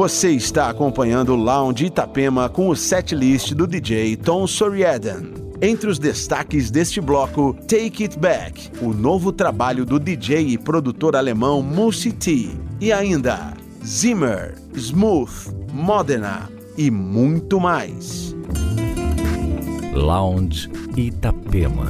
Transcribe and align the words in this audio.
Você 0.00 0.30
está 0.30 0.70
acompanhando 0.70 1.34
o 1.34 1.36
Lounge 1.36 1.84
Itapema 1.84 2.48
com 2.48 2.70
o 2.70 2.74
setlist 2.74 3.52
do 3.52 3.66
DJ 3.66 4.16
Tom 4.16 4.46
Soriaden. 4.46 5.34
Entre 5.60 5.90
os 5.90 5.98
destaques 5.98 6.70
deste 6.70 7.02
bloco, 7.02 7.54
Take 7.68 8.04
It 8.04 8.18
Back, 8.18 8.70
o 8.80 8.94
novo 8.94 9.30
trabalho 9.30 9.84
do 9.84 10.00
DJ 10.00 10.52
e 10.54 10.56
produtor 10.56 11.14
alemão 11.14 11.60
Musi 11.60 12.12
T. 12.12 12.48
E 12.80 12.90
ainda, 12.90 13.52
Zimmer, 13.84 14.54
Smooth, 14.74 15.54
Modena 15.70 16.48
e 16.78 16.90
muito 16.90 17.60
mais. 17.60 18.34
Lounge 19.92 20.70
Itapema. 20.96 21.84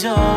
is 0.00 0.06
all. 0.06 0.29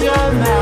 your 0.00 0.32
man. 0.32 0.55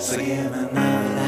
singing 0.00 0.38
in 0.38 0.74
the. 0.74 1.27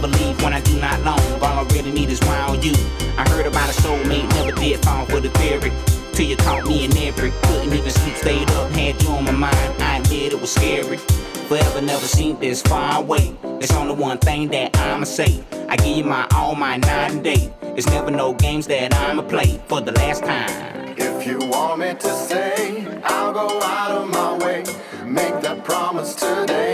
Never 0.00 0.16
leave 0.16 0.42
when 0.42 0.54
I 0.54 0.62
do 0.62 0.80
not 0.80 0.98
long. 1.02 1.20
All 1.42 1.58
I 1.58 1.62
really 1.74 1.92
need 1.92 2.08
is 2.08 2.22
round 2.22 2.64
you. 2.64 2.72
I 3.18 3.28
heard 3.28 3.44
about 3.44 3.68
a 3.68 3.72
soulmate, 3.82 4.26
never 4.30 4.52
did 4.52 4.82
fall 4.82 5.04
for 5.04 5.20
the 5.20 5.28
theory. 5.28 5.70
Till 6.14 6.24
you 6.24 6.36
caught 6.36 6.66
me 6.66 6.86
in 6.86 6.96
every. 6.96 7.32
Couldn't 7.42 7.74
even 7.74 7.90
sleep, 7.90 8.14
stayed 8.14 8.50
up, 8.52 8.70
had 8.70 9.02
you 9.02 9.10
on 9.10 9.24
my 9.24 9.32
mind. 9.32 9.82
I 9.82 9.98
admit 9.98 10.32
it 10.32 10.40
was 10.40 10.52
scary. 10.52 10.96
Forever 10.96 11.82
never 11.82 12.06
seemed 12.06 12.40
this 12.40 12.62
far 12.62 13.00
away. 13.00 13.36
There's 13.42 13.72
only 13.72 13.94
one 13.94 14.16
thing 14.16 14.48
that 14.48 14.74
I'ma 14.78 15.04
say. 15.04 15.44
I 15.68 15.76
give 15.76 15.98
you 15.98 16.04
my 16.04 16.26
all, 16.34 16.54
my 16.54 16.78
night 16.78 17.10
and 17.10 17.22
day. 17.22 17.52
It's 17.76 17.86
never 17.88 18.10
no 18.10 18.32
games 18.32 18.66
that 18.68 18.94
I'ma 18.94 19.20
play 19.20 19.60
for 19.68 19.82
the 19.82 19.92
last 19.92 20.24
time. 20.24 20.94
If 20.96 21.26
you 21.26 21.40
want 21.40 21.80
me 21.80 21.92
to 21.92 22.10
stay, 22.14 22.86
I'll 23.04 23.34
go 23.34 23.60
out 23.60 23.90
of 23.90 24.08
my 24.08 24.38
way. 24.38 24.64
Make 25.04 25.42
that 25.42 25.62
promise 25.62 26.14
today. 26.14 26.72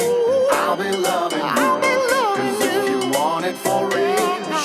I'll 0.53 0.77
be 0.77 0.93
loving 0.97 1.83
you. 1.83 1.86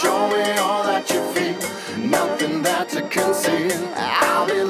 Show 0.01 0.27
me 0.29 0.57
all 0.57 0.83
that 0.83 1.09
you 1.09 1.21
feel. 1.33 2.07
Nothing 2.07 2.61
that 2.63 2.89
to 2.89 3.01
conceal. 3.03 3.71
I'll 3.95 4.47
be 4.47 4.63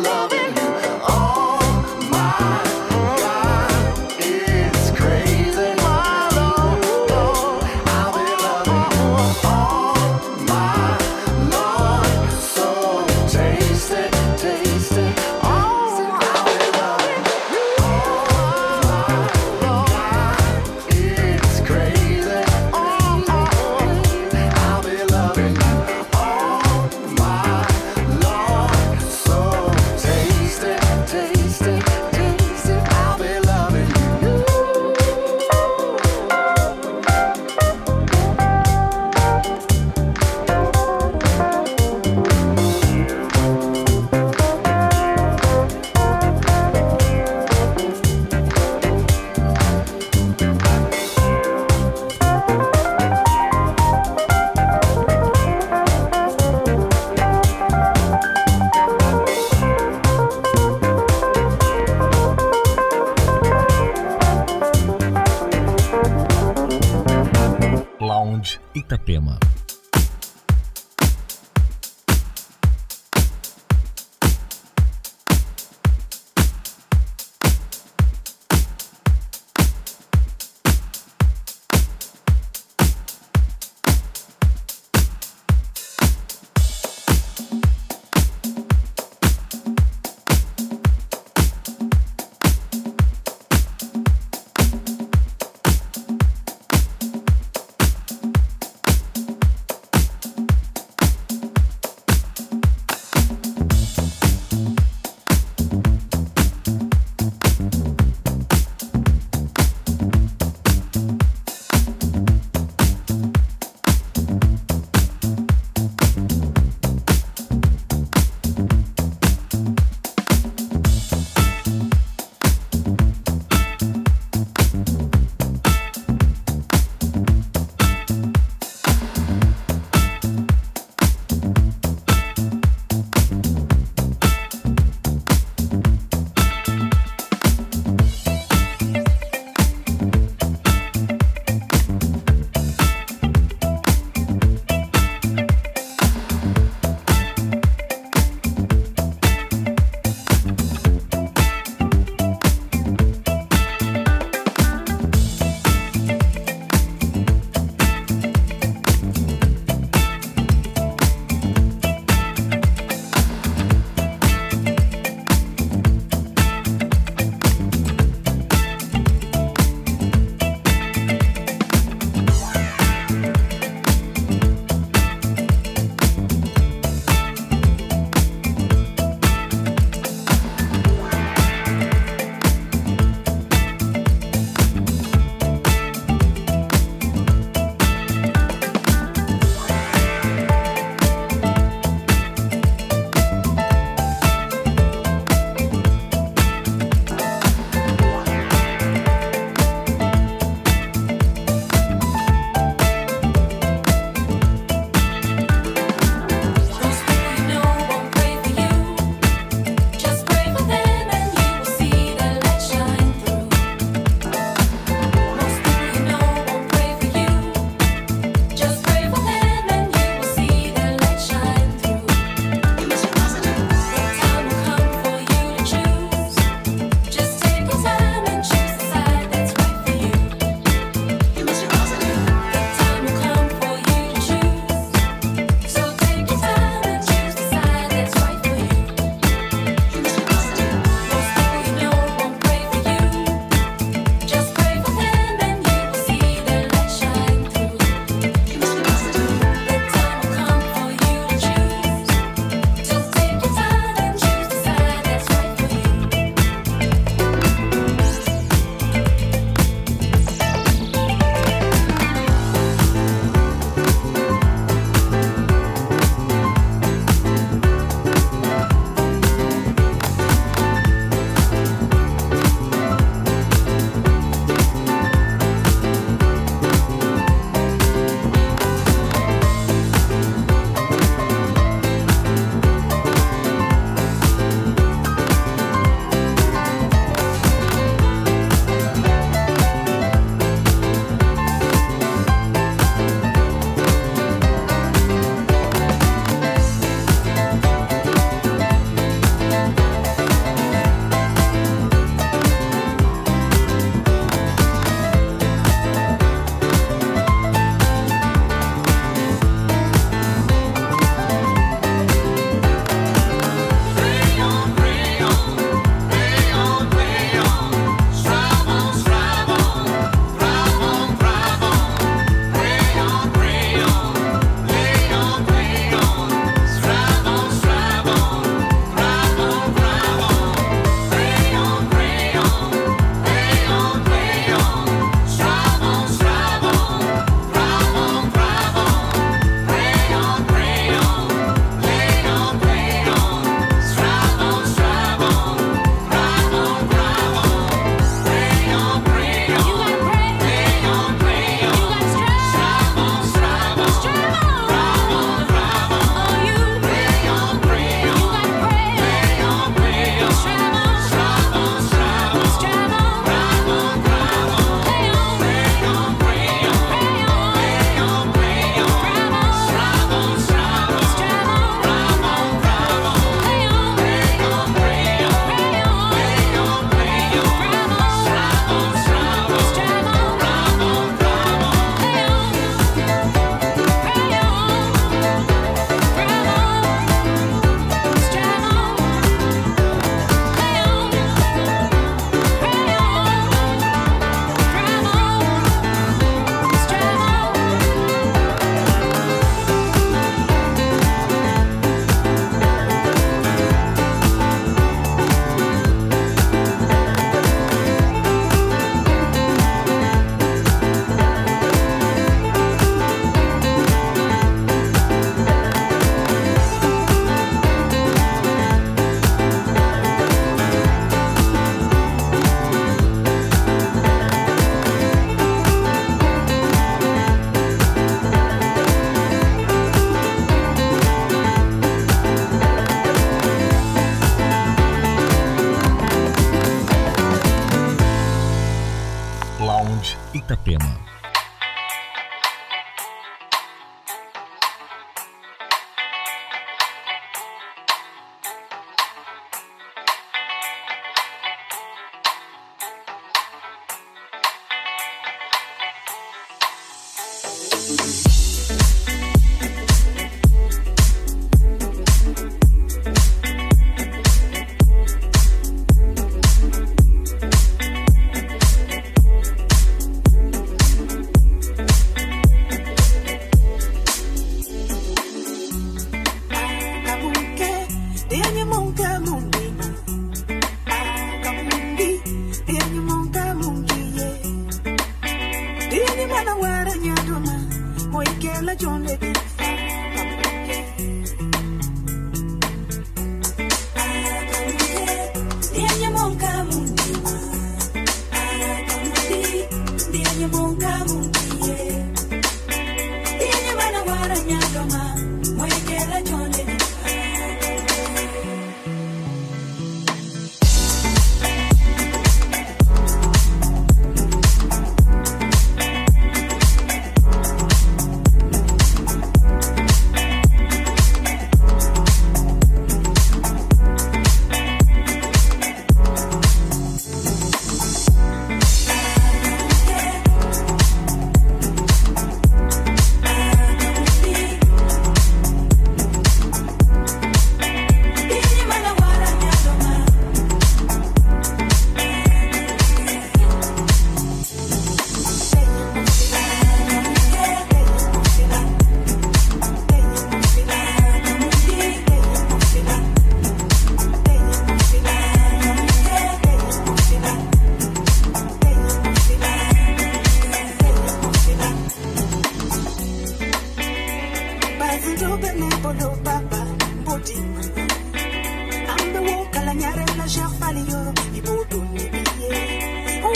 nyare 569.73 570.05
na 570.17 570.25
shafali 570.29 570.79
yo 570.91 571.01
ibudu 571.37 571.79
nibiye 571.93 572.61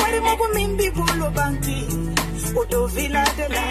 wali 0.02 0.20
mogu 0.20 0.46
mimbi 0.56 0.90
bolo 0.92 1.30
banki 1.38 1.78
odo 2.60 2.88
vila 2.88 3.24
de 3.38 3.48
la 3.56 3.64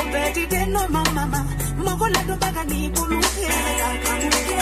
obedi 0.00 0.46
de 0.46 0.66
no 0.66 0.82
mama 0.88 1.40
mogo 1.84 2.06
la 2.14 2.22
do 2.28 2.34
baga 2.42 2.62
ni 2.64 2.88
bulu 2.94 3.18
kere 3.34 3.72
la 3.80 3.88
kamuke 4.04 4.60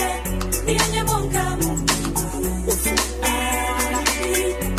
ni 0.67 0.73
anye 0.85 1.03
monkamu 1.09 1.71
Thank 4.05 4.65
you. 4.65 4.74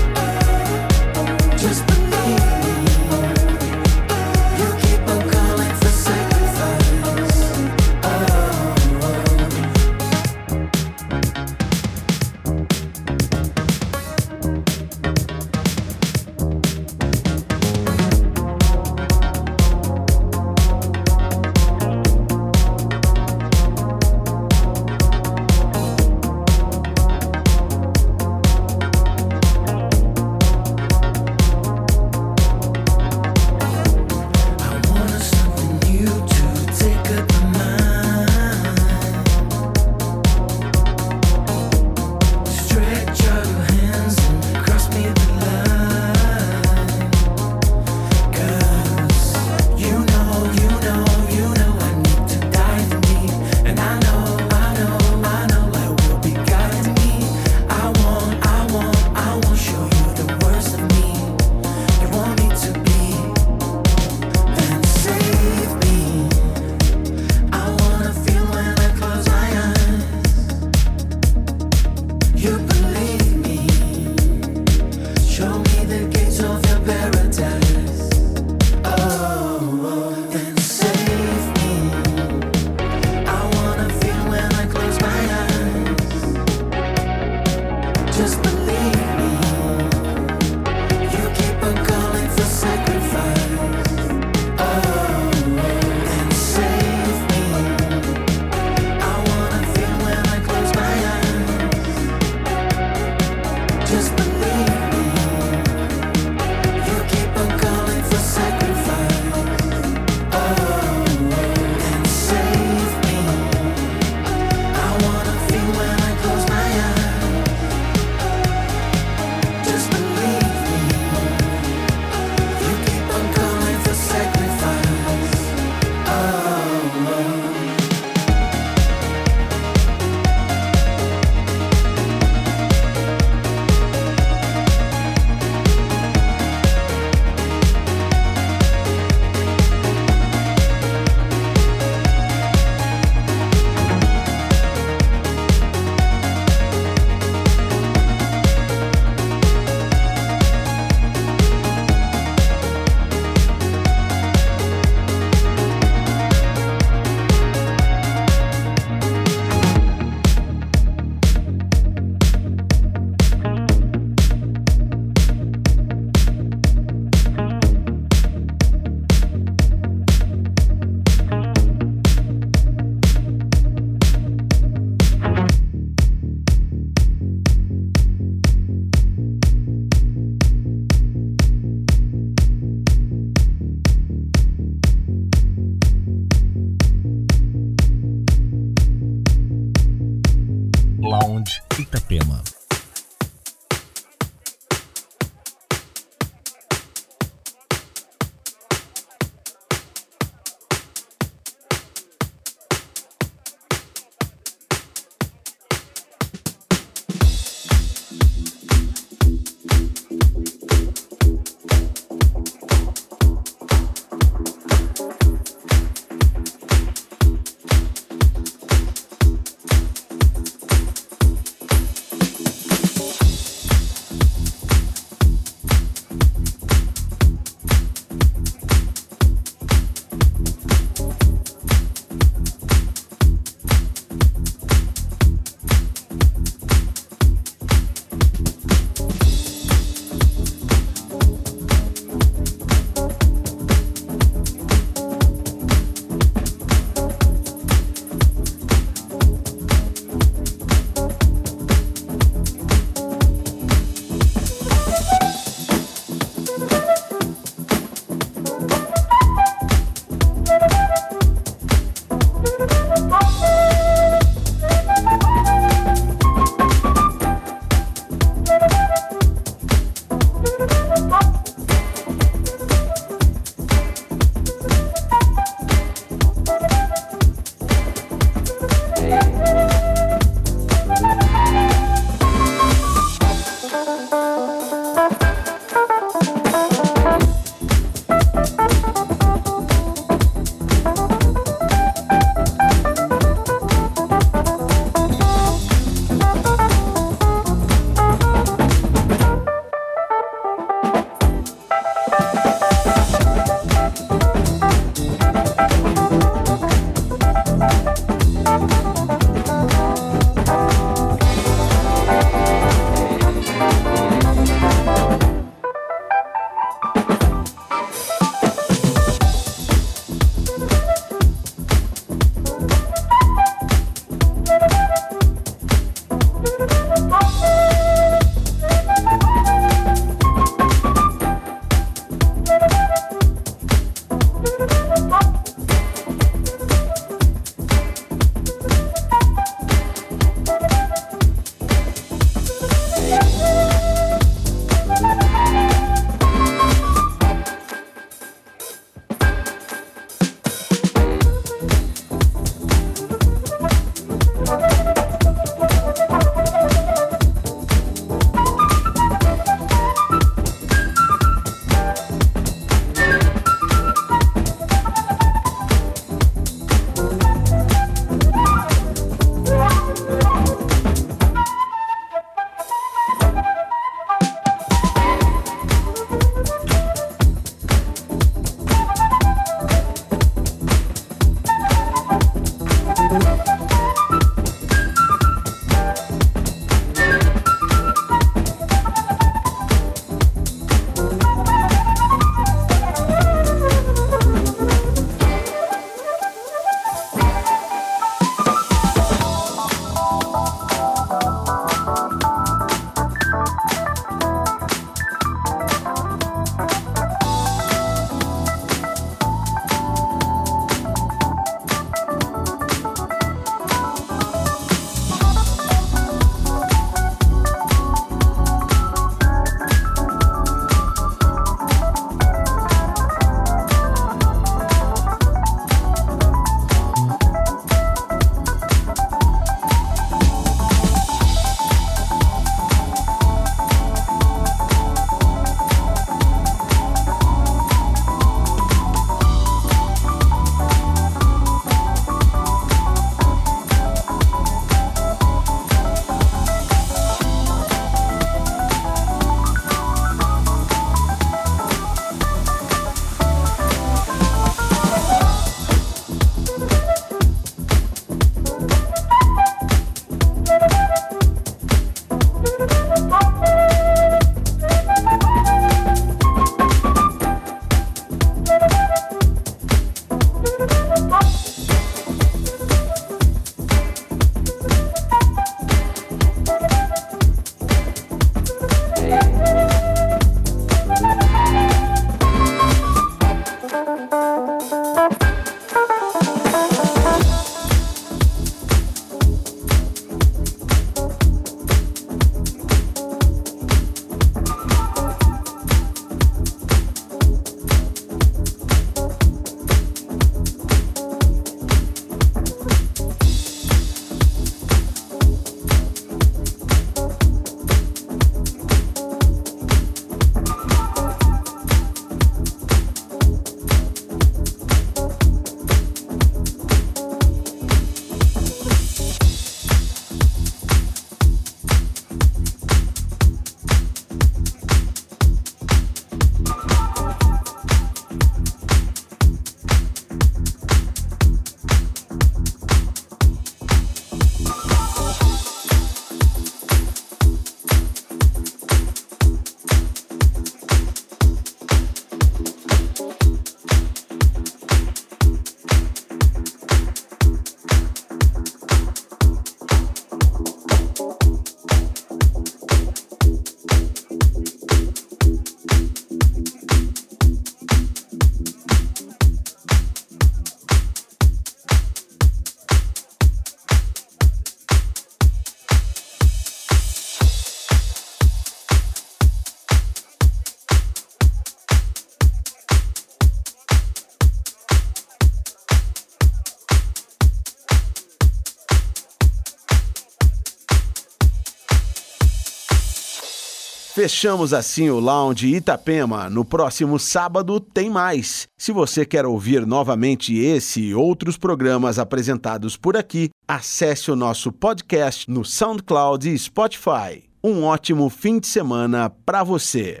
Fechamos 584.02 584.52
assim 584.52 584.90
o 584.90 584.98
Lounge 584.98 585.54
Itapema. 585.54 586.28
No 586.28 586.44
próximo 586.44 586.98
sábado 586.98 587.60
tem 587.60 587.88
mais. 587.88 588.48
Se 588.58 588.72
você 588.72 589.06
quer 589.06 589.24
ouvir 589.24 589.64
novamente 589.64 590.36
esse 590.36 590.80
e 590.80 590.92
outros 590.92 591.38
programas 591.38 592.00
apresentados 592.00 592.76
por 592.76 592.96
aqui, 592.96 593.30
acesse 593.46 594.10
o 594.10 594.16
nosso 594.16 594.50
podcast 594.50 595.30
no 595.30 595.44
SoundCloud 595.44 596.28
e 596.28 596.36
Spotify. 596.36 597.22
Um 597.44 597.62
ótimo 597.62 598.10
fim 598.10 598.40
de 598.40 598.48
semana 598.48 599.08
para 599.08 599.44
você. 599.44 600.00